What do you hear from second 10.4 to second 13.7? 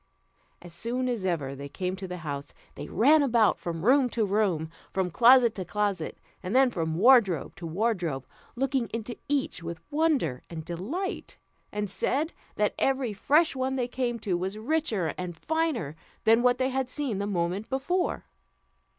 and delight, and said, that every fresh